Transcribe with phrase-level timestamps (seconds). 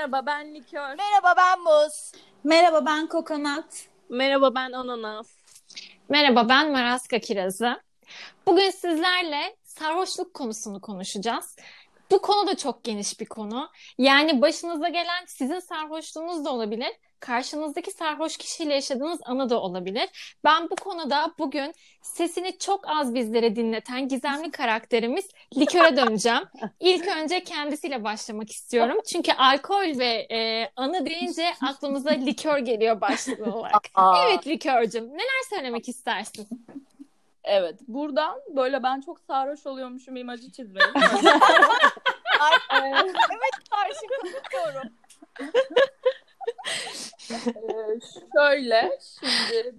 [0.00, 0.96] Merhaba ben Likör.
[0.96, 2.12] Merhaba ben Muz.
[2.44, 3.88] Merhaba ben Kokonat.
[4.08, 5.28] Merhaba ben Ananas.
[6.08, 7.80] Merhaba ben Maraska Kirazı.
[8.46, 11.56] Bugün sizlerle sarhoşluk konusunu konuşacağız.
[12.10, 13.70] Bu konu da çok geniş bir konu.
[13.98, 16.92] Yani başınıza gelen sizin sarhoşluğunuz da olabilir.
[17.20, 20.36] Karşınızdaki sarhoş kişiyle yaşadığınız anı da olabilir.
[20.44, 26.42] Ben bu konuda bugün sesini çok az bizlere dinleten gizemli karakterimiz Likör'e döneceğim.
[26.80, 28.98] İlk önce kendisiyle başlamak istiyorum.
[29.12, 33.88] Çünkü alkol ve e, anı deyince aklımıza likör geliyor başlıklı olarak.
[33.94, 34.24] Aa.
[34.28, 36.48] Evet Likör'cüm neler söylemek istersin?
[37.44, 40.86] Evet buradan böyle ben çok sarhoş oluyormuşum imajı çizmeyi.
[42.40, 43.14] Ay, evet
[43.70, 44.92] karşı katılıyorum.
[47.30, 48.00] Ee,
[48.34, 49.74] şöyle şimdi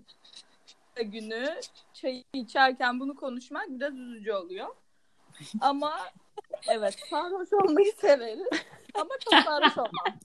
[1.12, 1.60] günü
[1.94, 4.68] çayı içerken bunu konuşmak biraz üzücü oluyor.
[5.62, 6.00] Ama
[6.68, 8.48] evet sarhoş olmayı severiz.
[8.94, 9.92] Ama çok sarhoş olmam.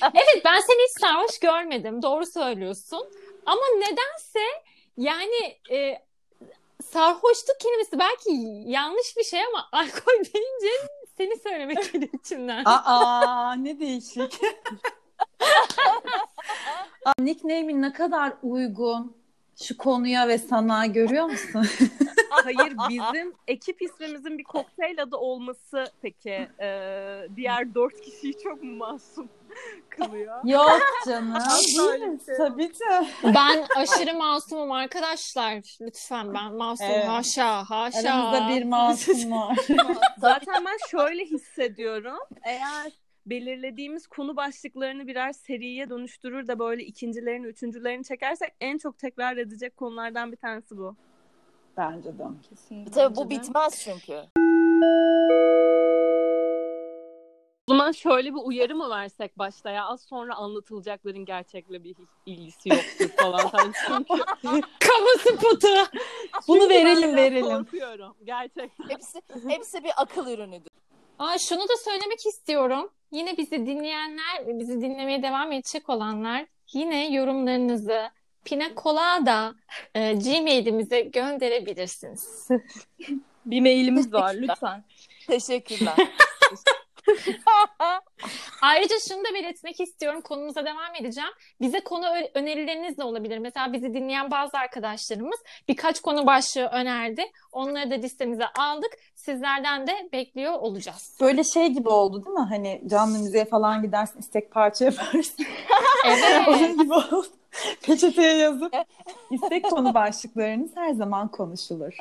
[0.00, 2.02] Evet ben seni hiç sarhoş görmedim.
[2.02, 3.08] Doğru söylüyorsun.
[3.46, 4.40] Ama nedense
[4.96, 6.02] yani e,
[6.84, 8.30] sarhoşluk kelimesi belki
[8.70, 10.68] yanlış bir şey ama alkol deyince
[11.16, 12.62] seni söylemek geliyor içimden.
[12.64, 14.40] Aa ne değişik.
[17.18, 19.16] Nickname'in ne kadar uygun
[19.62, 21.66] şu konuya ve sana görüyor musun?
[22.30, 26.68] Hayır bizim ekip ismimizin bir kokteyl adı olması peki e,
[27.36, 29.28] diğer dört kişiyi çok mu masum
[29.90, 30.44] kılıyor?
[30.44, 31.40] Yok canım.
[31.76, 32.84] Şey Tabii ki.
[33.24, 35.54] Ben aşırı masumum arkadaşlar.
[35.80, 36.86] Lütfen ben masum.
[36.90, 37.08] Evet.
[37.08, 37.98] Haşa, haşa.
[37.98, 39.58] Aramızda bir masum var.
[40.18, 42.18] Zaten ben şöyle hissediyorum.
[42.42, 42.92] Eğer
[43.26, 49.76] belirlediğimiz konu başlıklarını birer seriye dönüştürür de böyle ikincilerini, üçüncülerini çekersek en çok tekrar edecek
[49.76, 50.96] konulardan bir tanesi bu.
[51.76, 52.24] Bence de.
[52.50, 52.90] Kesinlikle.
[52.90, 54.20] Tabii bu bitmez çünkü.
[57.68, 62.68] O zaman şöyle bir uyarı mı versek başta ya az sonra anlatılacakların gerçekle bir ilgisi
[62.68, 63.50] yoktur falan.
[63.86, 64.22] Çünkü,
[64.80, 65.68] Kamu spotu.
[66.48, 67.64] Bunu çünkü verelim, verelim.
[67.64, 68.88] Korkuyorum gerçekten.
[68.88, 70.70] Hepsi hepsi bir akıl ürünüdür.
[71.18, 72.90] Aa, şunu da söylemek istiyorum.
[73.12, 78.10] Yine bizi dinleyenler ve bizi dinlemeye devam edecek olanlar yine yorumlarınızı
[78.44, 79.54] Pina Colada
[79.94, 82.48] e, Gmail'imize gönderebilirsiniz.
[83.46, 84.84] Bir mailimiz var lütfen.
[85.26, 85.94] Teşekkürler.
[88.62, 90.20] Ayrıca şunu da belirtmek istiyorum.
[90.20, 91.30] Konumuza devam edeceğim.
[91.60, 93.38] Bize konu önerileriniz de olabilir.
[93.38, 97.22] Mesela bizi dinleyen bazı arkadaşlarımız birkaç konu başlığı önerdi.
[97.52, 98.90] Onları da listemize aldık.
[99.14, 101.16] Sizlerden de bekliyor olacağız.
[101.20, 102.46] Böyle şey gibi oldu değil mi?
[102.48, 105.46] Hani canlı müziğe falan gidersin istek parça yaparsın.
[106.06, 106.48] Evet.
[106.48, 107.26] Onun gibi oldu.
[107.82, 108.74] Peçeteye yazıp
[109.30, 111.96] istek konu başlıklarınız her zaman konuşulur.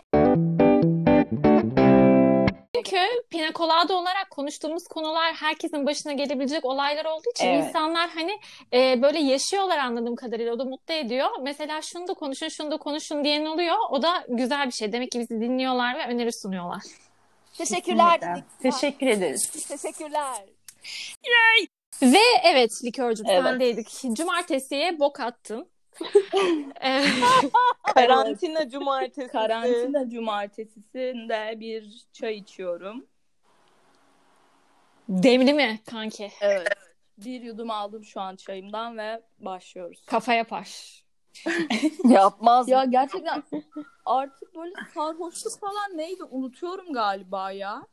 [2.76, 2.98] Çünkü
[3.30, 7.68] Pina Colada olarak konuştuğumuz konular herkesin başına gelebilecek olaylar olduğu için Evet.
[7.68, 8.40] insanlar hani
[8.74, 10.54] e, böyle yaşıyorlar anladığım kadarıyla.
[10.54, 11.30] O da mutlu ediyor.
[11.42, 13.76] Mesela şunu da konuşun, şunu da konuşun diyen oluyor.
[13.90, 14.92] O da güzel bir şey.
[14.92, 16.82] Demek ki bizi dinliyorlar ve öneri sunuyorlar.
[17.58, 18.20] Teşekkürler.
[18.62, 19.68] Teşekkür ederiz.
[19.68, 20.44] Teşekkürler.
[22.02, 23.44] Ve evet Likörcüm Evet.
[23.44, 23.88] sendeydik.
[24.14, 25.68] Cumartesiye bok attın.
[26.82, 27.10] Evet.
[27.94, 29.32] Karantina cumartesi.
[29.32, 33.06] Karantina cumartesisinde bir çay içiyorum.
[35.10, 36.32] Demli mi kanki?
[36.42, 36.68] Evet.
[37.18, 40.06] Bir yudum aldım şu an çayımdan ve başlıyoruz.
[40.06, 41.02] Kafa yapar.
[42.04, 42.70] Yapmaz.
[42.70, 43.44] Ya gerçekten
[44.06, 47.88] artık böyle sarhoşluk falan neydi unutuyorum galiba ya.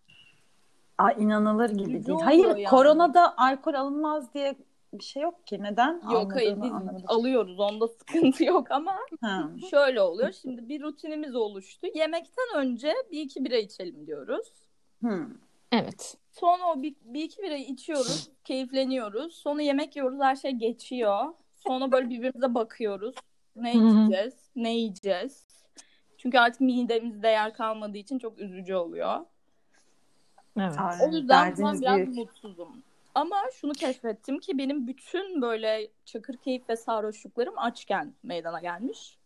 [0.99, 2.21] Aa, inanılır gibi Üzücü değil.
[2.21, 2.65] Hayır, yani.
[2.65, 4.55] koronada alkol alınmaz diye
[4.93, 5.63] bir şey yok ki.
[5.63, 6.03] Neden?
[6.13, 7.05] Yok hayır biz anlamadım.
[7.07, 9.51] alıyoruz onda sıkıntı yok ama Ha.
[9.71, 10.33] şöyle oluyor.
[10.33, 11.87] Şimdi bir rutinimiz oluştu.
[11.95, 14.49] Yemekten önce bir iki bira içelim diyoruz.
[15.01, 15.27] Hmm.
[15.73, 16.17] Evet.
[16.31, 19.35] Sonra o bir, bir iki bira içiyoruz, keyifleniyoruz.
[19.35, 21.35] Sonra yemek yiyoruz, her şey geçiyor.
[21.53, 23.15] Sonra böyle birbirimize bakıyoruz.
[23.57, 25.47] Ne içeceğiz, ne yiyeceğiz.
[26.19, 29.21] Çünkü artık midemizde yer kalmadığı için çok üzücü oluyor.
[30.59, 30.75] Evet.
[31.03, 32.17] O yüzden ben biraz büyük.
[32.17, 32.83] mutsuzum.
[33.15, 39.19] Ama şunu keşfettim ki benim bütün böyle çakır keyif ve sarhoşluklarım açken meydana gelmiş.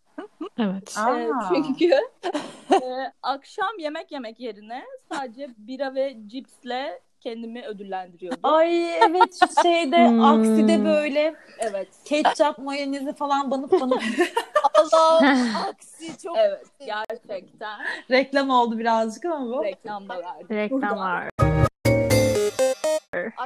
[0.58, 0.96] Evet.
[1.08, 1.94] Ee, çünkü
[2.72, 8.40] e, akşam yemek yemek yerine sadece bira ve cipsle kendimi ödüllendiriyordum.
[8.42, 10.20] Ay evet şeyde Hmm.
[10.24, 11.88] akside böyle Evet.
[12.04, 14.02] ketçap mayonezi falan banıp banıp
[14.78, 15.34] Allah
[15.68, 16.66] aksi çok Evet.
[16.86, 17.78] Gerçekten
[18.10, 19.64] reklam oldu birazcık ama bu.
[19.64, 20.46] reklamda verdim.
[20.50, 21.28] Reklam var.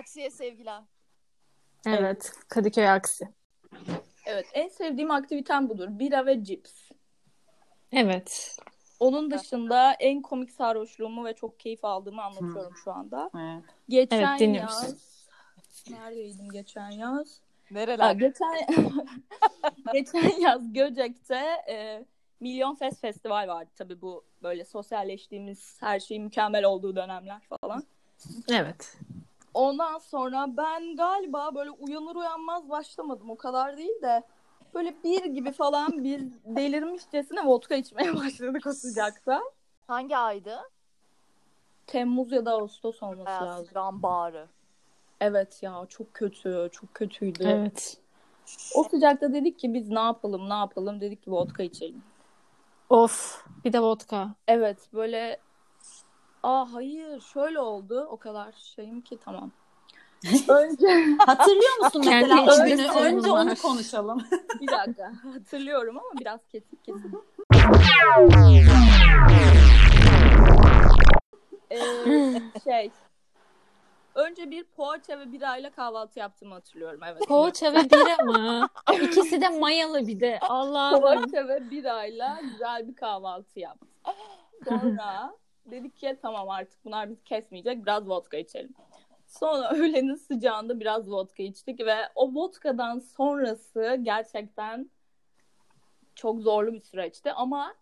[0.01, 0.83] Aksiye sevgiler.
[1.87, 2.33] Evet.
[2.49, 3.29] Kadıköy aksi.
[4.27, 4.47] Evet.
[4.53, 5.89] En sevdiğim aktivitem budur.
[5.91, 6.91] Bira ve cips.
[7.93, 8.57] Evet.
[9.01, 13.31] Onun dışında en komik sarhoşluğumu ve çok keyif aldığımı anlatıyorum şu anda.
[13.35, 13.65] Evet.
[13.89, 14.97] Geçen Evet, yaz
[15.91, 17.41] Neredeydim geçen yaz?
[17.71, 18.15] Nereler?
[18.15, 18.67] geçen
[19.93, 22.05] geçen yaz Göcek'te e,
[22.41, 27.85] Milyon Fest Festival vardı tabii bu böyle sosyalleştiğimiz her şeyin mükemmel olduğu dönemler falan.
[28.49, 28.97] Evet.
[29.55, 34.23] Ondan sonra ben galiba böyle uyanır uyanmaz başlamadım o kadar değil de
[34.75, 39.43] böyle bir gibi falan bir delirmişçesine vodka içmeye başladık o sıcakta.
[39.87, 40.59] Hangi aydı?
[41.87, 43.67] Temmuz ya da Ağustos olması Beyaz lazım.
[43.73, 44.47] Gram bağrı.
[45.21, 47.45] Evet ya çok kötü, çok kötüydü.
[47.47, 47.97] Evet.
[48.75, 52.03] O sıcakta dedik ki biz ne yapalım, ne yapalım dedik ki vodka içelim.
[52.91, 53.45] Of.
[53.65, 54.35] Bir de vodka.
[54.49, 55.41] Evet böyle
[56.43, 59.51] aa hayır şöyle oldu o kadar şeyim ki tamam.
[60.49, 63.03] Önce Hatırlıyor musun mesela sorunlar.
[63.03, 64.23] Önce onu konuşalım.
[64.61, 67.15] bir dakika hatırlıyorum ama biraz kesik kesik.
[71.71, 71.81] Ee,
[72.65, 72.91] şey
[74.15, 77.29] önce bir poğaça ve birayla kahvaltı yaptığımı hatırlıyorum evet.
[77.29, 78.69] Poğaça ve bira mı?
[79.03, 80.39] İkisi de mayalı bir de.
[80.41, 81.01] Allah'ım.
[81.01, 83.89] Poğaça ve birayla güzel bir kahvaltı yaptık.
[84.69, 85.33] Sonra
[85.71, 88.75] dedik ki tamam artık bunlar bizi kesmeyecek biraz vodka içelim.
[89.27, 94.91] Sonra öğlenin sıcağında biraz vodka içtik ve o vodkadan sonrası gerçekten
[96.15, 97.75] çok zorlu bir süreçti ama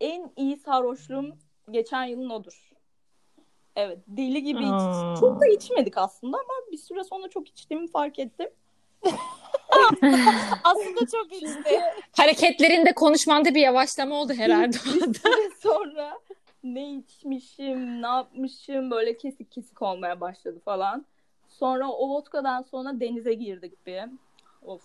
[0.00, 1.38] en iyi sarhoşluğum
[1.70, 2.70] geçen yılın odur.
[3.76, 4.66] Evet deli gibi.
[4.66, 5.16] Aa.
[5.20, 8.50] Çok da içmedik aslında ama bir süre sonra çok içtiğimi fark ettim.
[10.64, 11.80] Aslında çok içti.
[12.16, 14.76] Hareketlerinde konuşmanda bir yavaşlama oldu herhalde.
[14.76, 16.18] bir süre sonra
[16.74, 21.06] ne içmişim, ne yapmışım böyle kesik kesik olmaya başladı falan.
[21.48, 24.02] Sonra o vodkadan sonra denize girdik bir.
[24.62, 24.82] Of.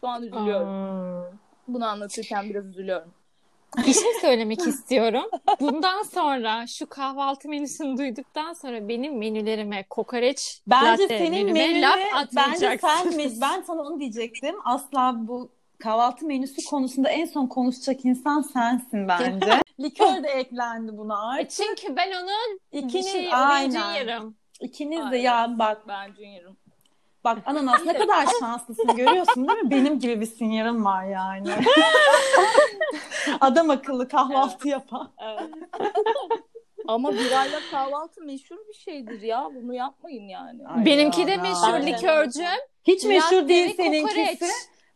[0.00, 0.68] Şu an üzülüyorum.
[0.68, 1.32] Aa.
[1.68, 3.14] Bunu anlatırken biraz üzülüyorum.
[3.76, 5.24] Bir şey söylemek istiyorum.
[5.60, 11.80] Bundan sonra şu kahvaltı menüsünü duyduktan sonra benim menülerime kokoreç Bence latte senin menüme menüne,
[11.80, 11.98] laf
[12.36, 14.56] bence sen, ben sana onu diyecektim.
[14.64, 19.60] Asla bu kahvaltı menüsü konusunda en son konuşacak insan sensin bence.
[19.80, 21.50] Likör de eklendi buna E artık.
[21.50, 23.94] Çünkü ben onun İkiniz şey, aynen.
[23.94, 24.36] yerim.
[24.60, 26.56] İkiniz de ya bak Ben Junior'ım.
[27.24, 29.70] bak ananas ne kadar şanslısın görüyorsun değil mi?
[29.70, 31.48] Benim gibi bir sinyarim var yani.
[33.40, 35.10] Adam akıllı kahvaltı yapan.
[35.18, 35.50] Evet.
[36.88, 39.48] Ama birayla kahvaltı meşhur bir şeydir ya.
[39.54, 40.68] Bunu yapmayın yani.
[40.68, 41.42] Ay Benimki de ya.
[41.42, 41.86] meşhur de.
[41.86, 42.44] likörcüm.
[42.84, 44.16] Hiç meşhur değil seninkisi.
[44.16, 44.40] kokoreç.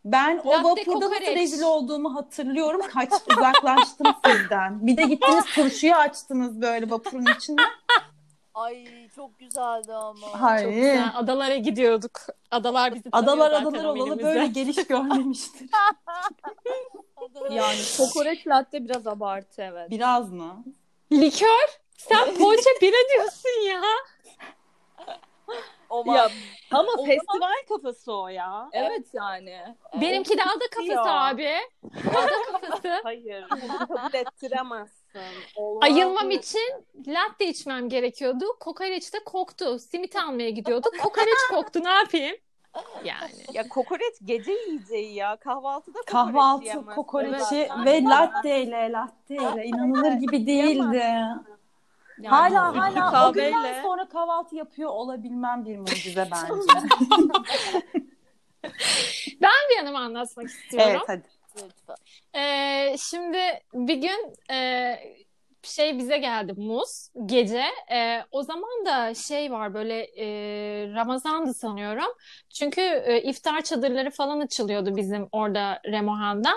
[0.05, 1.37] Ben o Latte vapurda nasıl kokoreç.
[1.37, 2.81] rezil olduğumu hatırlıyorum.
[2.93, 4.87] Kaç uzaklaştım sizden.
[4.87, 7.62] Bir de gittiniz turşuyu açtınız böyle vapurun içinde.
[8.55, 8.85] Ay
[9.17, 10.26] çok güzeldi ama.
[10.41, 10.64] Hayır.
[10.64, 11.11] Çok güzel.
[11.14, 12.20] Adalara gidiyorduk.
[12.50, 15.70] Adalar bizi Adalar adalar olalı böyle geliş görmemiştir.
[17.50, 19.91] Yani kokoreç latte biraz abartı evet.
[19.91, 20.64] Biraz mı?
[21.12, 21.81] Likör?
[21.97, 23.81] Sen poğaça bira diyorsun ya.
[25.91, 26.14] O var.
[26.17, 26.31] Ya,
[26.95, 28.69] Ama O festival kafası o ya.
[28.73, 29.59] evet yani.
[30.01, 31.05] Benimki de ada kafası Ya.
[31.25, 31.49] abi.
[32.11, 33.01] Ada kafası.
[33.03, 33.49] Hayır.
[33.49, 35.01] Kabul ettiremezsin.
[35.57, 35.83] Olmaz.
[35.83, 38.45] Ayılmam için latte içmem gerekiyordu.
[38.61, 39.79] Kokoreç de koktu.
[39.79, 40.99] Simit almaya gidiyorduk.
[41.03, 41.85] Kokoreç koktu.
[41.85, 42.37] Ne yapayım?
[43.05, 43.31] Yani.
[43.53, 45.37] Ya kokoreç gece yiyeceği ya.
[45.37, 46.95] Kahvaltıda kokoreç Kahvaltı, yiyemezsin.
[46.95, 47.71] kokoreçi Evet.
[47.87, 51.05] ve latteyle, latteyle inanılır gibi değildi.
[52.23, 56.87] Yani Hala hala o günden kahveyle sonra kahvaltı yapıyor olabilmem bir mucize bence.
[59.71, 60.91] Bir yanımı anlatmak istiyorum.
[60.91, 61.23] evet hadi.
[62.35, 63.39] Ee, şimdi
[63.75, 64.95] bir gün e,
[65.62, 67.64] şey bize geldi muz gece.
[67.93, 70.26] Ee, o zaman da şey var böyle e,
[70.95, 72.12] Ramazan'dı sanıyorum.
[72.50, 76.50] Çünkü e, iftar çadırları falan açılıyordu bizim orada Remohan'da.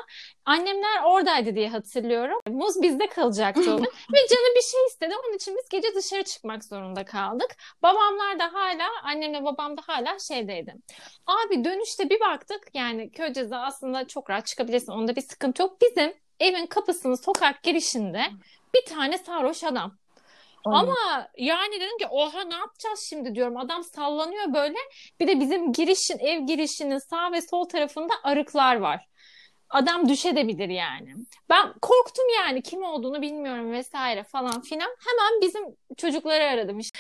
[0.46, 2.40] Annemler oradaydı diye hatırlıyorum.
[2.48, 3.86] Muz bizde kalacaktı o gün.
[4.14, 5.14] Ve canı bir şey istedi.
[5.26, 7.56] Onun için biz gece dışarı çıkmak zorunda kaldık.
[7.84, 10.76] Babamlar da hala, annemle babam da hala şeydeydi.
[11.28, 14.92] Abi dönüşte bir baktık yani Köyceğiz'e aslında çok rahat çıkabilirsin.
[14.92, 15.82] Onda bir sıkıntı yok.
[15.82, 18.22] Bizim evin kapısının sokak girişinde
[18.76, 19.98] bir tane sarhoş adam.
[20.66, 23.58] Ama yani dedim ki oha ne yapacağız şimdi diyorum.
[23.58, 24.78] Adam sallanıyor böyle.
[25.20, 29.06] Bir de bizim girişin ev girişinin sağ ve sol tarafında arıklar var.
[29.70, 31.16] Adam düşebilir yani.
[31.50, 34.96] Ben korktum yani kim olduğunu bilmiyorum vesaire falan filan.
[35.08, 35.64] Hemen bizim
[35.98, 37.00] çocukları aradım işte.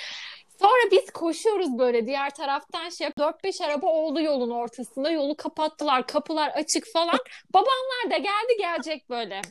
[0.59, 5.11] Sonra biz koşuyoruz böyle diğer taraftan şey 4-5 araba oldu yolun ortasında.
[5.11, 6.07] Yolu kapattılar.
[6.07, 7.19] Kapılar açık falan.
[7.53, 9.41] Babamlar da geldi gelecek böyle.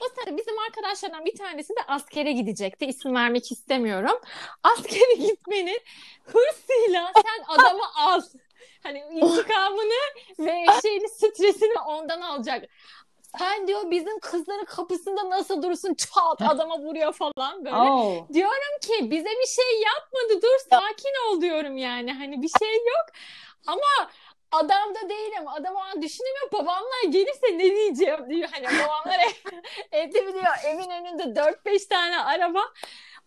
[0.00, 2.86] O sırada bizim arkadaşlardan bir tanesi de askere gidecekti.
[2.86, 4.20] İsim vermek istemiyorum.
[4.62, 5.78] Askere gitmenin
[6.24, 8.20] hırsıyla sen adamı al.
[8.82, 10.00] Hani intikamını
[10.38, 12.64] ve şeyini stresini ondan alacak.
[13.38, 17.76] sen diyor bizim kızların kapısında nasıl durursun çat adama vuruyor falan böyle.
[17.76, 18.28] Oh.
[18.32, 23.06] Diyorum ki bize bir şey yapmadı dur sakin ol diyorum yani hani bir şey yok
[23.66, 24.10] ama
[24.52, 29.60] adam da değilim adam o an düşünemiyor babamlar gelirse ne diyeceğim diyor hani babamlar ev,
[29.92, 32.60] evde biliyor evin önünde 4-5 tane araba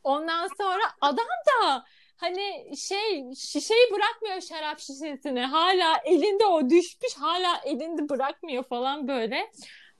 [0.03, 1.85] ondan sonra adam da
[2.17, 9.51] hani şey şişeyi bırakmıyor şarap şişesini hala elinde o düşmüş hala elinde bırakmıyor falan böyle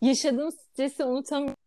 [0.01, 1.58] yaşadığım stresi unutamıyorum.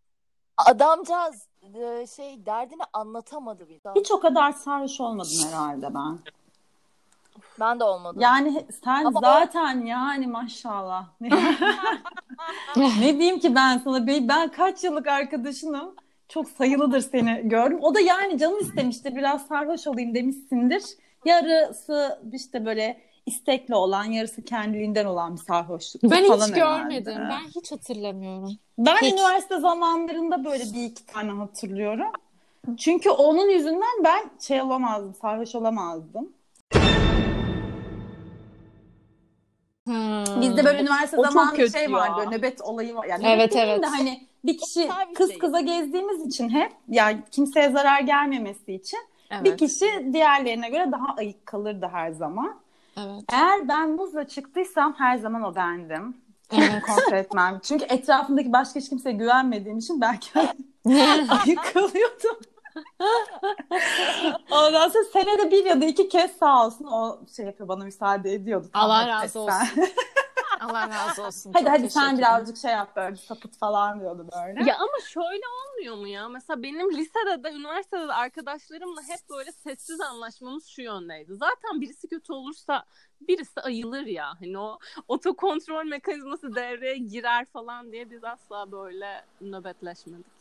[0.56, 3.94] Adamcağız e, şey derdini anlatamadı bir daha.
[3.94, 6.18] Hiç o kadar sarhoş olmadım herhalde ben.
[7.60, 8.20] Ben de olmadım.
[8.20, 11.06] Yani sen Ama o- zaten yani maşallah.
[12.76, 14.06] ne diyeyim ki ben sana?
[14.06, 15.94] Ben, ben kaç yıllık arkadaşınım.
[16.28, 17.78] Çok sayılıdır seni gördüm.
[17.82, 19.16] O da yani canın istemiştir.
[19.16, 20.82] Biraz sarhoş olayım demişsindir.
[21.24, 26.02] Yarısı işte böyle istekli olan, yarısı kendiliğinden olan bir sarhoşluk.
[26.02, 26.52] Ben hiç herhalde.
[26.52, 27.14] görmedim.
[27.30, 28.58] Ben hiç hatırlamıyorum.
[28.78, 29.12] Ben Hiç.
[29.12, 32.12] üniversite zamanlarında böyle bir iki tane hatırlıyorum.
[32.78, 36.32] Çünkü onun yüzünden ben şey olamazdım, sarhoş olamazdım.
[39.86, 40.40] Hmm.
[40.40, 41.92] Bizde böyle üniversite O zamanında kötü şey ya.
[41.92, 43.04] var böyle nöbet olayı var.
[43.06, 43.82] Yani Evet, evet.
[43.82, 45.38] de hani bir kişi bir kız şey.
[45.38, 48.98] kıza gezdiğimiz için hep yani kimseye zarar gelmemesi için
[49.30, 49.44] Evet.
[49.44, 52.54] bir kişi diğerlerine göre daha ayık kalırdı her zaman.
[52.96, 53.22] Evet.
[53.32, 56.16] Eğer ben muzla çıktıysam her zaman o bendim.
[56.52, 56.82] Evet.
[56.86, 57.60] Kontrol etmem.
[57.62, 60.30] Çünkü etrafımdaki başka hiç kimseye güvenmediğim için belki
[61.44, 62.36] ayık kalıyordum.
[64.50, 68.34] Ondan sonra senede bir ya da iki kez sağ olsun o şey yapıyor bana müsaade
[68.34, 68.66] ediyordu.
[68.74, 69.54] Allah razı olsun.
[70.60, 71.52] Allah razı olsun.
[71.54, 74.70] hadi Çok hadi sen birazcık şey yap böyle sapıt falan diyordu böyle.
[74.70, 76.28] Ya ama şöyle olmuyor mu ya?
[76.28, 81.34] Mesela benim lisede de üniversitede de arkadaşlarımla hep böyle sessiz anlaşmamız şu yöndeydi.
[81.34, 82.84] Zaten birisi kötü olursa
[83.20, 84.32] birisi ayılır ya.
[84.40, 84.78] Hani o
[85.08, 90.35] otokontrol mekanizması devreye girer falan diye biz asla böyle nöbetleşmedik.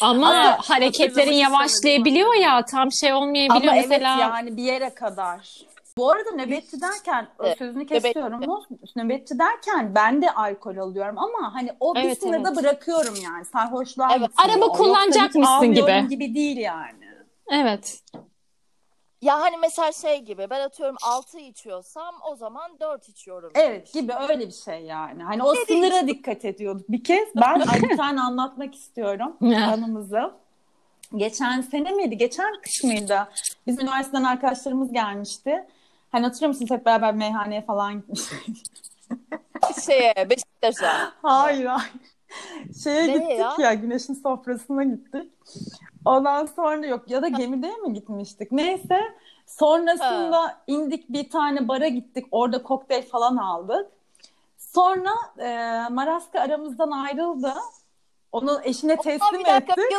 [0.00, 4.16] Ama Ama hareketlerin yavaşlayabiliyor ya tam şey olmayabiliyor Ama evet mesela.
[4.18, 5.60] yani bir yere kadar.
[5.96, 8.40] Bu arada nöbetçi derken Evet, sözünü kesiyorum.
[8.40, 8.92] Nöbetçi.
[8.96, 12.58] nöbetçi derken ben de alkol alıyorum ama hani o bir Evet, sınırda evet.
[12.58, 13.44] bırakıyorum yani.
[13.44, 14.30] Sarhoşluğa Evet.
[14.36, 16.08] Araba Yoksa kullanacak hiç mısın almıyorum gibi.
[16.08, 17.04] gibi değil yani.
[17.50, 18.00] Evet.
[19.24, 23.52] Ya hani mesela şey gibi ben atıyorum 6 içiyorsam o zaman 4 içiyorum.
[23.54, 25.22] Evet gibi öyle bir şey yani.
[25.22, 26.88] Hani o sınıra dikkat ediyorduk.
[26.88, 30.32] Bir kez ben ay, bir tane anlatmak istiyorum anımızı.
[31.16, 32.16] Geçen sene miydi?
[32.16, 33.28] Geçen kış mıydı?
[33.66, 35.66] Biz üniversiteden arkadaşlarımız gelmişti.
[36.12, 38.66] Hani hatırlıyor musunuz hep beraber meyhaneye falan gitmiştik.
[39.86, 41.12] Şeye Beşiktaş'a.
[41.22, 41.92] Hayır hayır.
[42.84, 43.54] Şeye Nereye gittik ya?
[43.58, 43.74] ya?
[43.74, 45.32] güneşin sofrasına gittik.
[46.04, 48.52] Ondan sonra yok ya da gemide mi gitmiştik?
[48.52, 49.00] Neyse
[49.46, 52.26] sonrasında indik bir tane bara gittik.
[52.30, 53.86] Orada kokteyl falan aldık.
[54.58, 55.48] Sonra e,
[55.90, 57.54] Maraska aramızdan ayrıldı.
[58.34, 59.98] Onu eşine teslim bir dakika ettik.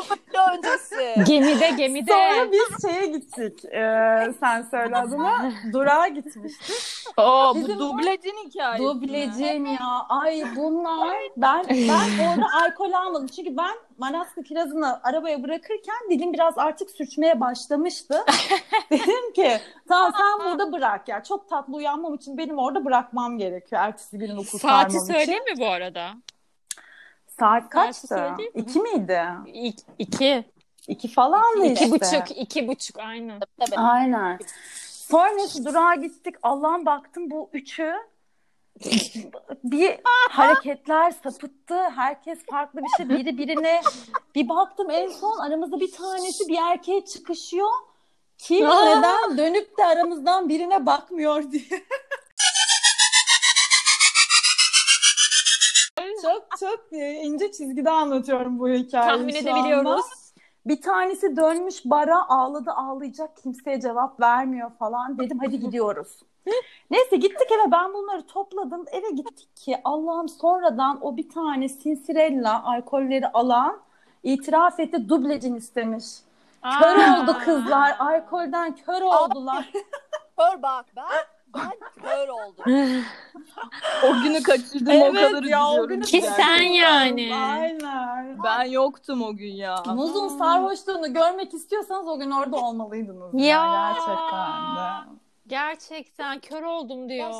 [0.51, 1.23] öncesi.
[1.31, 2.11] Gemide gemide.
[2.11, 3.65] Sonra biz şeye gittik.
[3.65, 5.51] E, sen söyle adına.
[5.73, 6.75] Durağa gitmiştik.
[7.17, 8.83] Oo, Bizim bu dublecin hikayesi.
[8.83, 8.89] mi?
[8.89, 10.05] Dublecin ya.
[10.09, 11.17] Ay bunlar.
[11.37, 13.27] Ben ben orada alkol almadım.
[13.27, 18.25] Çünkü ben Manaska kirazını arabaya bırakırken dilim biraz artık sürçmeye başlamıştı.
[18.91, 19.51] Dedim ki
[19.87, 21.23] tamam sen burada bırak ya.
[21.23, 23.81] Çok tatlı uyanmam için benim orada bırakmam gerekiyor.
[23.81, 24.99] Ertesi günün okul Saati için.
[24.99, 26.11] söyleyeyim mi bu arada?
[27.39, 28.31] Saat kaçtı?
[28.53, 29.21] İki miydi?
[29.53, 29.83] İki.
[29.99, 30.45] iki.
[30.87, 31.95] İki falan mı İki işte?
[31.95, 32.37] buçuk.
[32.37, 33.39] iki buçuk aynen.
[33.59, 33.77] Tabii.
[33.79, 34.39] Aynen.
[34.89, 36.35] Sonra neyse durağa gittik.
[36.43, 37.93] Allah'ım baktım bu üçü
[39.63, 39.99] bir
[40.29, 41.89] hareketler sapıttı.
[41.89, 43.09] Herkes farklı bir şey.
[43.09, 43.81] Biri birine
[44.35, 47.69] bir baktım en son aramızda bir tanesi bir erkeğe çıkışıyor.
[48.37, 51.85] Kim neden dönüp de aramızdan birine bakmıyor diye.
[56.59, 59.87] Çok çok ince çizgide anlatıyorum bu hikayeyi Tahmin edebiliyoruz.
[59.87, 60.01] anda.
[60.65, 65.17] Bir tanesi dönmüş bara ağladı ağlayacak kimseye cevap vermiyor falan.
[65.19, 66.19] Dedim hadi gidiyoruz.
[66.91, 68.85] Neyse gittik eve ben bunları topladım.
[68.91, 73.79] Eve gittik ki Allah'ım sonradan o bir tane Sinsirella alkolleri alan
[74.23, 76.05] itiraf etti dublecin istemiş.
[76.81, 77.21] Kör Aa.
[77.21, 77.95] oldu kızlar.
[77.99, 79.71] Alkolden kör oldular.
[80.37, 81.34] Kör bak ben.
[81.55, 82.65] Ben kör oldum.
[84.03, 85.87] O günü kaçırdım o kadar ya, o üzülüyorum.
[85.89, 87.35] günü Ki sen yani.
[87.35, 88.43] Aynen.
[88.43, 89.75] Ben yoktum o gün ya.
[89.87, 93.33] Muzun sarhoşluğunu görmek istiyorsanız o gün orada olmalıydınız.
[93.33, 93.93] Ya.
[93.93, 95.15] Gerçekten de.
[95.47, 97.33] Gerçekten kör oldum diyor.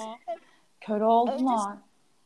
[0.82, 1.78] Kör oldular.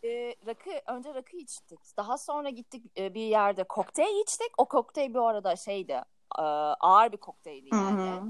[0.04, 1.80] Ee, rakı önce rakı içtik.
[1.98, 4.52] Daha sonra gittik e, bir yerde kokteyl içtik.
[4.58, 6.02] O kokteyl bu arada şeydi.
[6.40, 6.42] e,
[6.80, 8.02] ağır bir kokteyldi Hı yani.
[8.02, 8.22] hı.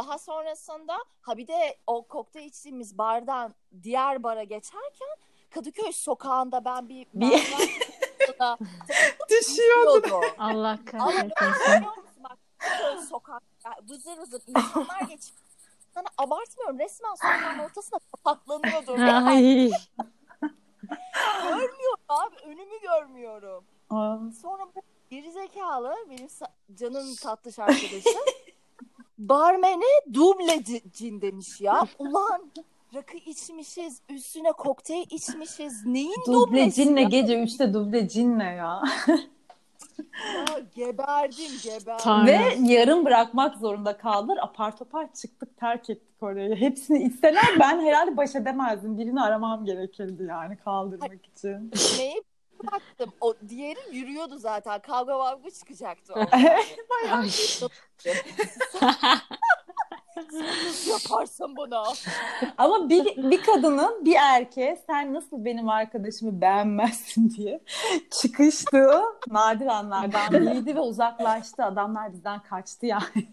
[0.00, 5.08] Daha sonrasında ha bir de o kokteyl içtiğimiz bardan diğer bara geçerken
[5.50, 7.30] Kadıköy sokağında ben bir Bir-
[9.30, 10.20] Düşüyordu.
[10.38, 10.78] Allah
[12.82, 13.42] böyle sokak
[13.88, 15.38] vızır vızır insanlar geçiyor.
[15.94, 18.92] Sana abartmıyorum resmen sokağın ortasına kapaklanıyordu.
[18.92, 19.70] Ay.
[21.42, 23.64] Görmüyorum abi önümü görmüyorum.
[24.42, 28.12] Sonra bu gerizekalı benim sa- canım tatlış arkadaşım
[29.28, 31.86] barmene duble ci- cin demiş ya.
[31.98, 32.50] Ulan
[32.94, 37.08] rakı içmişiz üstüne kokteyl içmişiz neyin Duble dublesi cinle ya?
[37.08, 38.82] gece 3'te duble cinle ya.
[40.36, 41.94] ya geberdim geberdim.
[42.04, 42.26] Tanrım.
[42.26, 44.38] Ve yarım bırakmak zorunda kaldılar.
[44.42, 46.54] Apar topar çıktık terk ettik orayı.
[46.56, 48.98] Hepsini isteler ben herhalde baş edemezdim.
[48.98, 51.70] Birini aramam gerekirdi yani kaldırmak için.
[51.98, 52.22] Neyi
[52.66, 56.14] baktım o diğeri yürüyordu zaten kavga mavga çıkacaktı.
[57.12, 57.30] Ay.
[60.16, 61.82] Nasıl yaparsın bunu?
[62.58, 67.60] Ama bir, bir kadının bir erkeğe sen nasıl benim arkadaşımı beğenmezsin diye
[68.10, 71.64] çıkıştığı nadir anlardan biriydi ve uzaklaştı.
[71.64, 73.26] Adamlar bizden kaçtı yani.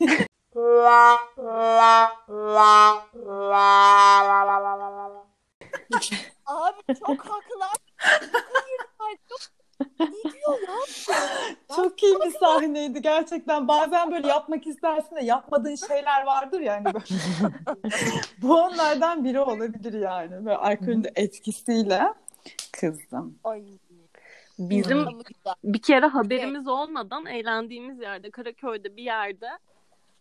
[6.45, 7.73] Abi çok haklılar.
[8.97, 9.39] Hayır, çok...
[9.99, 10.75] Ne diyor ya?
[11.97, 13.67] Çok iyi bir sahneydi gerçekten.
[13.67, 17.05] Bazen böyle yapmak istersin de yapmadığın şeyler vardır yani böyle.
[18.41, 20.45] Bu onlardan biri olabilir yani.
[20.45, 22.13] Böyle alkolün de etkisiyle
[22.71, 23.39] kızdım.
[23.43, 23.63] Ay.
[24.59, 25.07] Bizim
[25.63, 29.49] bir kere haberimiz olmadan eğlendiğimiz yerde Karaköy'de bir yerde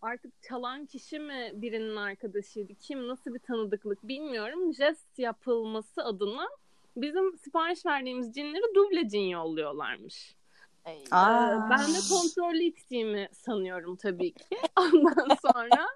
[0.01, 6.47] artık çalan kişi mi birinin arkadaşıydı kim nasıl bir tanıdıklık bilmiyorum jest yapılması adına
[6.95, 10.36] bizim sipariş verdiğimiz cinleri duble cin yolluyorlarmış.
[11.11, 11.69] Aa.
[11.69, 14.57] Ben de kontrollü içtiğimi sanıyorum tabii ki.
[14.79, 15.87] Ondan sonra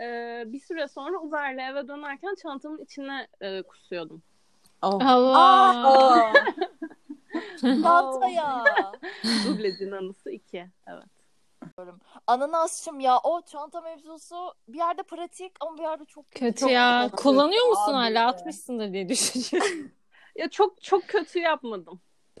[0.00, 0.06] e,
[0.46, 4.22] bir süre sonra Uber'le eve dönerken çantamın içine e, kusuyordum.
[4.82, 5.00] Oh.
[5.06, 5.38] Allah.
[5.38, 6.32] Aa.
[7.60, 8.64] Çanta ya.
[9.46, 10.66] Duble cin anısı iki.
[10.86, 11.04] Evet.
[12.26, 17.08] Ananasçım ya o çanta mevzusu bir yerde pratik ama bir yerde çok Kötü Çok ya.
[17.10, 18.14] kötü Kullanıyor musun abi.
[18.14, 18.26] hala?
[18.26, 19.90] Atmışsındır diye düşünüyorum.
[20.36, 22.00] Ya çok çok kötü yapmadım.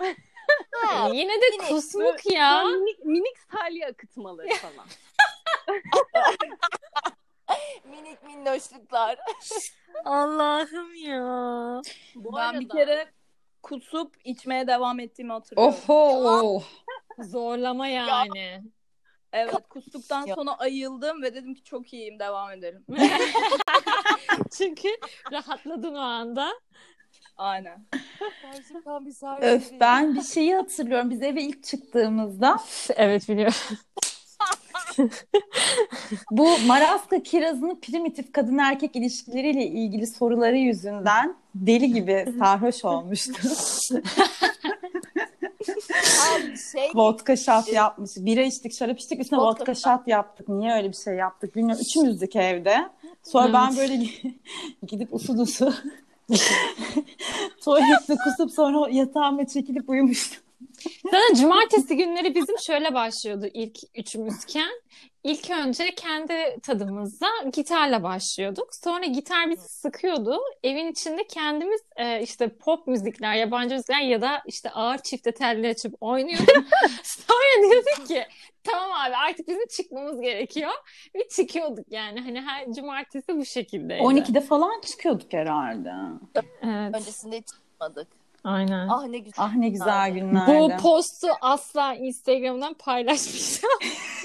[0.72, 2.62] Ha, Yine de Yine- kusmuk ya.
[2.64, 4.86] Böyle minik, minik salya akıtmaları falan.
[7.84, 9.18] minik minnoşluklar.
[10.04, 11.80] Allah'ım ya.
[12.14, 13.12] Bu Ben arada bir kere
[13.62, 15.74] kusup içmeye devam ettiğimi hatırlıyorum.
[15.88, 16.62] Oho.
[17.18, 18.62] Zorlama yani.
[19.32, 20.34] Evet kustuktan Ya.
[20.34, 22.84] sonra ayıldım ve dedim ki çok iyiyim devam edelim.
[24.56, 24.88] Çünkü
[25.32, 26.52] rahatladın o anda.
[27.36, 27.84] Aynen.
[29.40, 31.10] Öf ben bir şeyi hatırlıyorum.
[31.10, 32.58] Biz eve ilk çıktığımızda
[32.96, 33.54] Evet biliyorum.
[36.30, 43.48] bu Maraska kirazının primitif kadın erkek ilişkileriyle ilgili soruları yüzünden deli gibi sarhoş olmuştu.
[46.22, 48.10] Abi şey vodka shot yapmış.
[48.16, 50.48] Bira içtik, şarap içtik, üstüne Vodka vodka shot yaptık.
[50.48, 51.84] Niye öyle bir şey yaptık bilmiyorum.
[51.88, 52.76] Üçümüzdük evde.
[53.22, 53.78] Sonra ben Evet.
[53.78, 54.04] böyle
[54.86, 55.72] gidip usul usul
[57.64, 60.42] tuvalette kusup sonra yatağıma çekilip uyumuştum.
[61.04, 64.70] Zaten cumartesi günleri bizim şöyle başlıyordu ilk üçümüzken.
[65.24, 68.74] İlk önce kendi tadımızda gitarla başlıyorduk.
[68.74, 70.38] Sonra gitar bizi sıkıyordu.
[70.62, 75.68] Evin içinde kendimiz e, işte pop müzikler, yabancı müzikler ya da işte ağır çifte telli
[75.68, 76.48] açıp oynuyorduk.
[77.02, 78.24] Sonra diyorduk ki
[78.64, 80.70] tamam abi artık bizim çıkmamız gerekiyor.
[81.14, 82.20] Ve çıkıyorduk yani.
[82.20, 84.02] Hani her cumartesi bu şekildeydi.
[84.02, 85.92] 12'de falan çıkıyorduk herhalde.
[86.62, 88.08] Evet, öncesinde hiç çıkmadık.
[88.44, 88.88] aynen.
[88.88, 89.44] Ah ne güzel.
[89.44, 90.52] Ah ne güzel günlerdi.
[90.58, 93.78] Bu postu asla Instagram'dan paylaşmayacağım.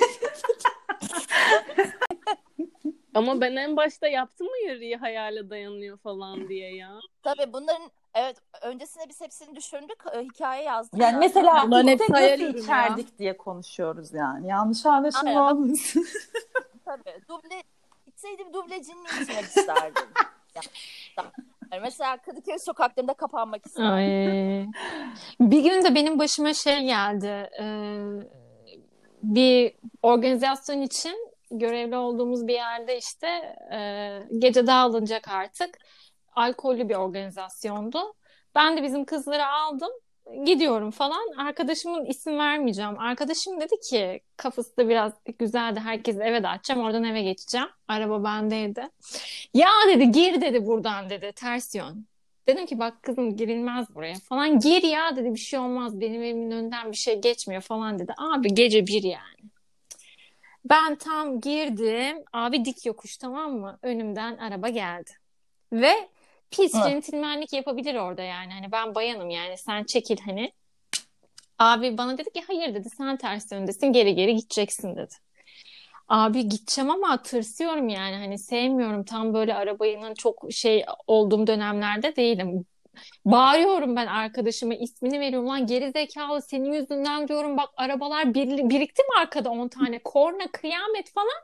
[3.18, 7.00] Ama ben en başta yaptım mı yarıyı hayale dayanıyor falan diye ya.
[7.24, 9.98] Tabii bunların evet öncesinde biz hepsini düşündük.
[10.14, 11.00] e, Hikaye yazdık.
[11.02, 14.48] Yani mesela Bunların hepsi hayal içerdik diye konuşuyoruz yani.
[14.48, 14.98] Yanlış Aynen.
[14.98, 16.08] anlaşılma olmasın.
[16.86, 17.22] Tabii.
[17.30, 17.64] Duble
[18.08, 20.04] içseydim duble cinli içmek isterdim.
[20.56, 21.28] yani,
[21.72, 23.92] yani mesela Kadıköy sokaklarında kapanmak isterdim.
[23.92, 24.68] Ay.
[25.40, 27.50] Bir gün de benim başıma şey geldi.
[27.60, 28.00] Ee,
[29.24, 33.28] bir organizasyon için görevli olduğumuz bir yerde işte
[33.72, 35.78] e, gece dağılınacak artık.
[36.36, 38.14] Alkollü bir organizasyondu.
[38.56, 39.92] Ben de bizim kızları aldım.
[40.46, 41.28] Gidiyorum falan.
[41.38, 43.00] Arkadaşımın isim vermeyeceğim.
[43.00, 45.80] Arkadaşım dedi ki kafası da biraz güzeldi.
[45.80, 46.82] Herkes eve dağıtacağım.
[46.82, 47.68] Oradan eve geçeceğim.
[47.88, 48.90] Araba bendeydi.
[49.54, 51.32] Ya dedi gir dedi buradan dedi.
[51.36, 52.08] Ters yön.
[52.48, 54.60] Dedim ki bak kızım girilmez buraya falan.
[54.60, 56.02] Gir ya dedi bir şey olmaz.
[56.02, 58.14] Benim evimin önünden bir şey geçmiyor falan dedi.
[58.18, 59.50] Abi gece bir yani.
[60.70, 62.24] Ben tam girdim.
[62.34, 63.80] Abi dik yokuş tamam mı?
[63.82, 65.12] Önümden araba geldi.
[65.72, 66.10] Ve
[66.52, 66.84] pis Hı.
[66.84, 68.54] centilmenlik yapabilir orada yani.
[68.54, 70.52] Hani ben bayanım yani sen çekil hani.
[71.60, 75.14] Abi bana dedi ki hayır dedi sen ters yöndesin geri geri gideceksin dedi.
[76.08, 82.66] Abi gideceğim ama tırsıyorum yani hani sevmiyorum tam böyle arabanın çok şey olduğum dönemlerde değilim.
[83.26, 89.02] Bağırıyorum ben arkadaşıma ismini veriyorum lan geri zekalı senin yüzünden diyorum bak arabalar bir, birikti
[89.02, 91.44] mi arkada 10 tane korna kıyamet falan.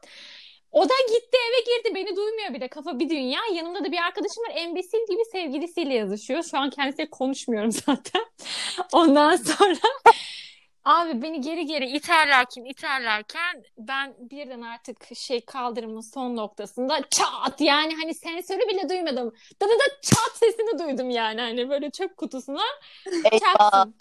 [0.71, 3.39] O da gitti eve girdi beni duymuyor bir de kafa bir dünya.
[3.53, 6.43] Yanımda da bir arkadaşım var embesil gibi sevgilisiyle yazışıyor.
[6.43, 8.25] Şu an kendisiyle konuşmuyorum zaten.
[8.93, 9.77] Ondan sonra
[10.85, 17.95] abi beni geri geri iterlerken iterlerken ben birden artık şey kaldırımın son noktasında çat yani
[17.95, 19.33] hani sensörü bile duymadım.
[19.61, 22.61] Da da da çat sesini duydum yani hani böyle çöp kutusuna
[23.39, 23.95] çarpsın.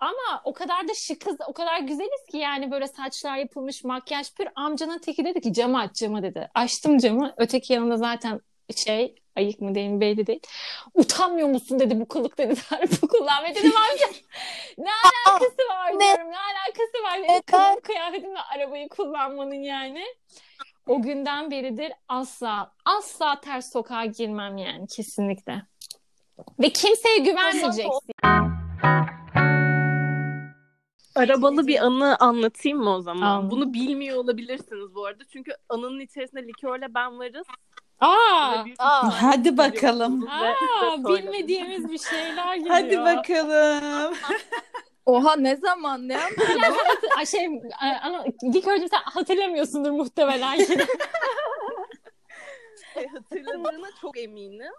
[0.00, 4.48] Ama o kadar da şıkız, o kadar güzeliz ki yani böyle saçlar yapılmış, makyaj pür.
[4.54, 6.50] Amcanın teki dedi ki camı aç camı dedi.
[6.54, 7.34] Açtım camı.
[7.36, 8.40] Öteki yanında zaten
[8.76, 10.40] şey ayık mı değil mi belli değil.
[10.94, 12.54] Utanmıyor musun dedi bu kılık dedi.
[13.02, 14.06] Bu kullanma dedim amca.
[14.78, 16.00] Ne alakası var Ne?
[16.00, 16.30] diyorum.
[16.32, 17.42] Ne alakası var Neden?
[17.42, 20.04] kılık kıyafetimle arabayı kullanmanın yani.
[20.86, 25.62] O günden beridir asla asla ters sokağa girmem yani kesinlikle.
[26.60, 28.00] Ve kimseye güvenmeyeceksin.
[31.16, 33.26] Arabalı bir anı anlatayım mı o zaman?
[33.26, 33.50] Anlat.
[33.50, 35.24] Bunu bilmiyor olabilirsiniz bu arada.
[35.32, 37.46] Çünkü anının içerisinde likörle ben varız.
[38.00, 40.28] Aa, büyük Aa, Hadi bakalım.
[40.28, 42.74] Aa bilmediğimiz bir şeyler geliyor.
[42.74, 44.14] Hadi bakalım.
[45.06, 46.18] Oha ne zaman ne
[47.16, 50.58] Ay şey, e, ama Likörcüğüm sen hatırlamıyorsundur muhtemelen.
[52.96, 54.72] E, hatırladığına çok eminim.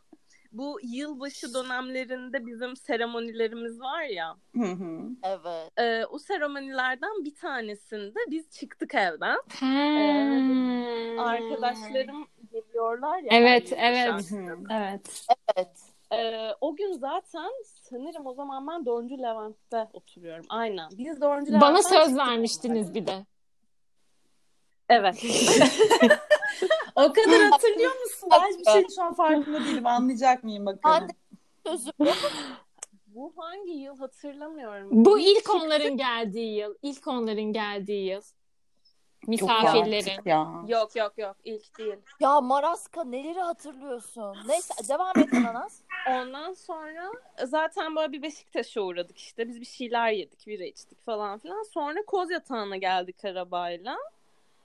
[0.51, 4.36] Bu yılbaşı dönemlerinde bizim seremonilerimiz var ya.
[4.56, 5.10] Hı hı.
[5.23, 5.71] evet.
[5.78, 9.38] e, o seremonilerden bir tanesinde biz çıktık evden.
[9.60, 11.19] Hmm.
[11.19, 12.28] Arkadaşlarım
[12.76, 13.30] geliyorlar ya.
[13.32, 14.32] Evet, evet.
[14.72, 15.26] Evet.
[15.58, 15.70] Evet.
[16.12, 19.12] E, o gün zaten sanırım o zaman ben 4.
[19.12, 20.46] Levent'te oturuyorum.
[20.50, 20.90] Aynen.
[20.98, 21.30] Biz 4.
[21.32, 23.26] Levent'ten Bana söz vermiştiniz bir de.
[24.90, 25.26] Evet.
[26.96, 28.30] O kadar hatırlıyor musun?
[28.32, 29.88] Ben hiçbir şeyin şu an farkında değilim.
[29.88, 31.08] Anlayacak mıyım bakalım.
[31.68, 31.94] Sözüm.
[33.08, 34.90] Bu hangi yıl hatırlamıyorum.
[34.92, 36.76] Bu ilk onların geldiği yıl.
[36.82, 38.22] İlk onların geldiği yıl.
[39.28, 40.10] Yok Misafirlerin.
[40.10, 40.64] artık ya.
[40.68, 41.96] Yok yok yok ilk değil.
[42.20, 44.38] Ya Maraska neleri hatırlıyorsun?
[44.48, 45.82] Neyse devam et Ananas.
[46.10, 47.12] Ondan sonra
[47.46, 49.48] zaten böyle bir Beşiktaş'a uğradık işte.
[49.48, 51.64] Biz bir şeyler yedik, bira içtik falan filan.
[51.64, 53.98] Sonra Koz Yatağı'na geldik arabayla.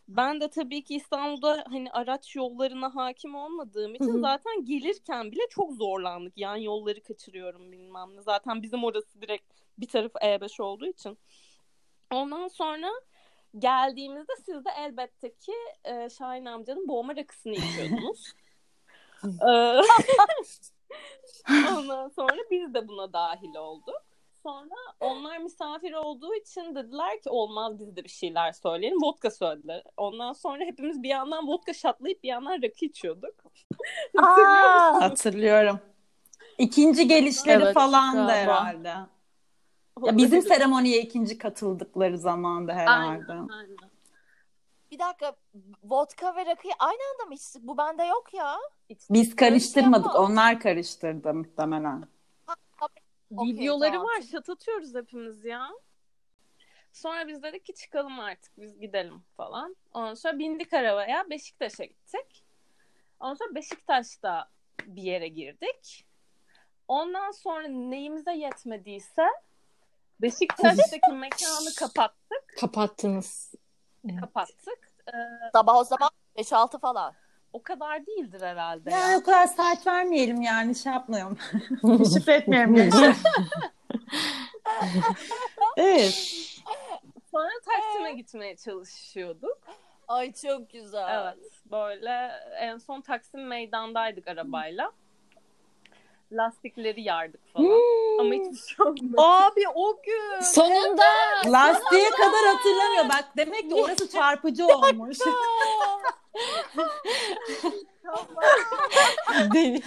[0.08, 5.72] Ben de tabii ki İstanbul'da hani araç yollarına hakim olmadığım için zaten gelirken bile çok
[5.72, 6.32] zorlandık.
[6.36, 8.22] Yan yolları kaçırıyorum bilmem ne.
[8.22, 9.44] Zaten bizim orası direkt
[9.78, 11.18] bir tarafı E5 olduğu için.
[12.12, 12.90] Ondan sonra
[13.58, 15.52] geldiğimizde siz de elbette ki
[15.84, 18.32] e, Şahin amcanın boğma rakısını içiyordunuz.
[19.24, 19.80] Ee,
[21.76, 24.02] Ondan sonra biz de buna dahil olduk.
[24.42, 29.02] Sonra onlar misafir olduğu için dediler ki olmaz biz de bir şeyler söyleyelim.
[29.02, 29.82] Vodka söylediler.
[29.96, 33.34] Ondan sonra hepimiz bir yandan vodka şatlayıp bir yandan rakı içiyorduk.
[34.18, 35.80] Aa, Hatırlıyorum.
[36.58, 38.64] İkinci gelişleri Evet, falan da galiba.
[38.64, 38.94] herhalde.
[40.02, 43.32] Ya bizim seremoniye ikinci katıldıkları zamanda herhalde.
[43.32, 43.76] Aynen, aynen.
[44.90, 45.36] bir dakika.
[45.84, 47.62] Vodka ve rakıyı aynı anda mı içtik?
[47.62, 48.56] Bu bende yok ya.
[49.10, 50.06] Biz karıştırmadık.
[50.06, 50.20] Yapma.
[50.20, 52.04] Onlar karıştırdı muhtemelen.
[53.32, 54.06] Videoları tamam.
[54.06, 54.22] var.
[54.32, 55.70] Şat atıyoruz hepimiz ya.
[56.92, 59.76] Sonra biz dedik ki çıkalım artık biz gidelim falan.
[59.92, 62.44] Ondan sonra bindik arabaya Beşiktaş'a gittik.
[63.20, 64.48] Ondan sonra Beşiktaş'ta
[64.86, 66.06] bir yere girdik.
[66.88, 69.26] Ondan sonra neyimize yetmediyse
[70.22, 72.44] Beşiktaş'taki mekanı kapattık.
[72.60, 73.54] Kapattınız.
[74.20, 74.78] Kapattık.
[75.08, 75.12] Ee,
[75.52, 77.14] Sabah o zaman 5-6 falan.
[77.52, 79.18] o kadar değildir herhalde Ya ya.
[79.18, 81.38] o kadar saat vermeyelim yani şey yapmayalım.
[82.14, 82.74] Şifre etmeyelim.
[85.76, 86.14] evet.
[87.30, 89.58] Sonra Taksim'e gitmeye çalışıyorduk.
[90.08, 91.22] Ay çok güzel.
[91.22, 91.52] Evet.
[91.70, 92.30] Böyle
[92.60, 94.92] en son Taksim meydandaydık arabayla.
[96.32, 97.66] Lastikleri yardık falan.
[98.18, 99.14] Ama hiçbir şey olmadı.
[99.16, 100.40] Abi o gün.
[100.40, 101.04] Sonunda
[101.46, 103.08] Lastiğe kadar hatırlamıyor.
[103.08, 105.18] Bak demek ki orası çarpıcı olmuş.
[109.54, 109.82] Deli.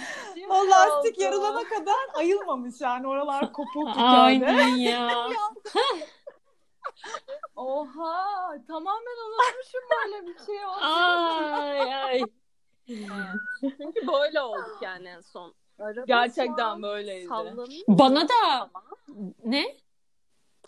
[0.48, 3.08] o lastik yarılana kadar ayılmamış yani.
[3.08, 5.26] Oralar kopuk bir Aynen ya.
[7.56, 10.78] Oha tamamen unutmuşum böyle bir şey oldu.
[10.80, 12.20] Ay ay.
[13.60, 15.54] Çünkü böyle olduk yani en son.
[15.78, 17.26] Araba Gerçekten böyleydi.
[17.28, 17.84] Sallanıyor.
[17.88, 18.70] Bana da Ama
[19.44, 19.64] ne?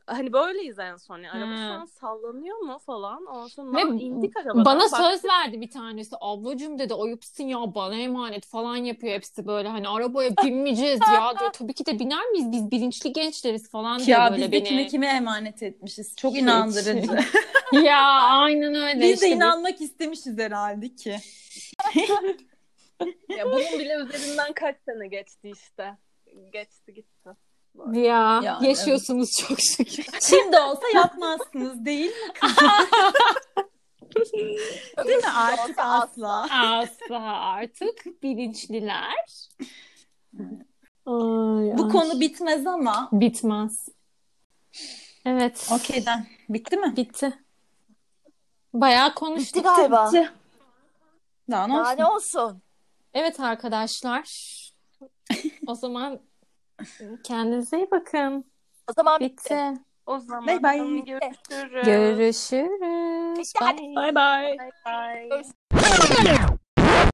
[0.07, 1.19] Hani böyleyiz en son.
[1.19, 3.27] Yani araba şu an sallanıyor mu falan.
[3.27, 4.65] Ondan sonra Ve indik arabadan.
[4.65, 6.17] Bana Bak- söz verdi bir tanesi.
[6.21, 9.69] Ablacığım dedi ayıpsın ya bana emanet falan yapıyor hepsi böyle.
[9.69, 11.53] Hani arabaya binmeyeceğiz ya diyor.
[11.53, 12.53] Tabii ki de biner miyiz?
[12.53, 14.65] Biz bilinçli gençleriz falan diyor Ya böyle biz de beni.
[14.65, 16.17] kime kime emanet etmişiz.
[16.17, 17.11] Çok inandırıcı.
[17.73, 19.27] Ya aynen öyle biz işte.
[19.27, 21.17] de inanmak istemişiz herhalde ki.
[23.29, 25.97] Ya bunun bile üzerinden kaç sene geçti işte.
[26.53, 27.31] Geçti gitti.
[27.93, 30.07] Ya Yani yaşıyorsunuz çok şükür.
[30.21, 32.69] Şimdi olsa yapmazsınız değil mi kızım?
[35.07, 35.31] değil mi?
[35.37, 36.47] Artık asla.
[36.51, 39.15] Asla artık bilinçliler.
[41.07, 41.89] Ay, Bu ay.
[41.93, 43.09] konu bitmez ama.
[43.13, 43.89] bitmez.
[45.25, 45.69] Evet.
[45.73, 46.27] Okeyden.
[46.49, 46.95] Bitti mi?
[46.97, 47.39] Bitti.
[48.75, 49.65] Bayağı Bitti konuştuk.
[49.65, 50.11] galiba.
[51.51, 51.99] Daha ne Daha olsun?
[51.99, 52.63] ne olsun?
[53.17, 54.27] Evet arkadaşlar.
[55.67, 56.21] O zaman
[57.25, 58.45] kendinize iyi bakın.
[58.91, 59.45] O zaman bitti.
[59.45, 59.75] Bitti.
[60.07, 61.01] O zaman Bye bye.
[61.01, 61.85] görüşürüz.
[61.85, 63.53] Görüşürüz.
[63.61, 63.97] Bye.
[63.97, 64.59] Bye bye.
[64.59, 65.43] Bye
[66.25, 66.57] bye.